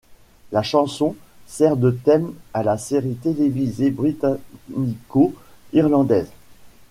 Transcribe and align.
La 0.51 0.63
chanson' 0.63 1.15
sert 1.45 1.75
de 1.77 1.91
thème 1.91 2.33
à 2.55 2.63
la 2.63 2.79
série 2.79 3.13
télévisée 3.17 3.91
britannico–irlandaise'. 3.91 6.31